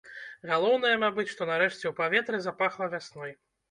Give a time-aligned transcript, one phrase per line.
[0.51, 3.43] Галоўнае, мабыць, што нарэшце ў паветры запахла вясной.